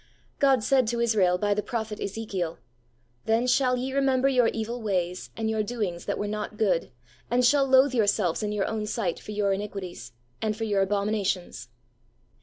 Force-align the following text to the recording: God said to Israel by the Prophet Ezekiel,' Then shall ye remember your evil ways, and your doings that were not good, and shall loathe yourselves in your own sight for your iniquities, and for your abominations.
God 0.39 0.63
said 0.63 0.87
to 0.87 0.99
Israel 0.99 1.37
by 1.37 1.53
the 1.53 1.61
Prophet 1.61 1.99
Ezekiel,' 1.99 2.57
Then 3.27 3.45
shall 3.45 3.77
ye 3.77 3.93
remember 3.93 4.27
your 4.27 4.47
evil 4.47 4.81
ways, 4.81 5.29
and 5.37 5.47
your 5.47 5.61
doings 5.61 6.05
that 6.05 6.17
were 6.17 6.27
not 6.27 6.57
good, 6.57 6.89
and 7.29 7.45
shall 7.45 7.67
loathe 7.67 7.93
yourselves 7.93 8.41
in 8.41 8.51
your 8.51 8.65
own 8.65 8.87
sight 8.87 9.19
for 9.19 9.29
your 9.31 9.53
iniquities, 9.53 10.11
and 10.41 10.57
for 10.57 10.63
your 10.63 10.81
abominations. 10.81 11.69